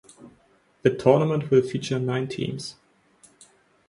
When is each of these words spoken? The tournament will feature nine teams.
The 0.81 0.89
tournament 0.89 1.51
will 1.51 1.61
feature 1.61 1.99
nine 1.99 2.27
teams. 2.27 2.73